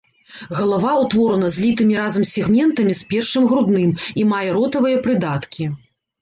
Галава 0.59 0.93
ўтворана 1.01 1.51
злітымі 1.57 1.93
разам 1.99 2.25
сегментамі 2.29 2.93
з 3.01 3.11
першым 3.13 3.43
грудным 3.53 3.91
і 4.23 4.27
мае 4.33 4.49
ротавыя 4.57 4.97
прыдаткі. 5.07 5.71